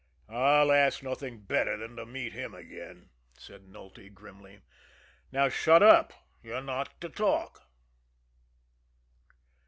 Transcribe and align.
"I'd 0.29 0.71
ask 0.71 1.03
nothing 1.03 1.41
better 1.41 1.77
than 1.77 1.95
to 1.97 2.07
meet 2.07 2.33
him 2.33 2.55
again," 2.55 3.11
said 3.37 3.67
Nulty 3.69 4.09
grimly. 4.09 4.61
"Now, 5.31 5.47
shut 5.47 5.83
up 5.83 6.11
you're 6.41 6.63
not 6.63 6.99
to 7.01 7.09
talk." 7.09 7.69